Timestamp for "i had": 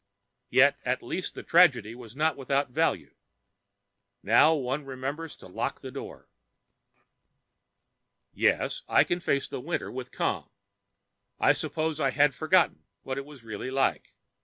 11.99-12.33